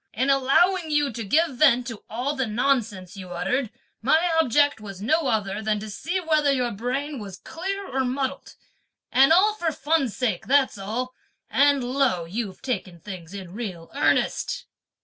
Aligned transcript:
(In 0.15 0.31
allowing 0.31 0.89
you 0.89 1.11
to 1.13 1.23
give 1.23 1.57
vent 1.57 1.85
to) 1.85 2.03
all 2.09 2.35
the 2.35 2.47
nonsense 2.47 3.15
you 3.15 3.29
uttered 3.29 3.69
my 4.01 4.31
object 4.41 4.81
was 4.81 4.99
no 4.99 5.27
other 5.27 5.61
than 5.61 5.79
to 5.79 5.91
see 5.91 6.19
whether 6.19 6.51
your 6.51 6.71
brain 6.71 7.19
was 7.19 7.37
clear 7.37 7.85
or 7.87 8.03
muddled; 8.03 8.55
and 9.11 9.31
all 9.31 9.53
for 9.53 9.71
fun's 9.71 10.17
sake, 10.17 10.47
that's 10.47 10.79
all; 10.79 11.13
and 11.51 11.83
lo, 11.83 12.25
you've 12.25 12.63
taken 12.63 12.99
things 12.99 13.35
in 13.35 13.53
real 13.53 13.91
earnest!" 13.93 14.65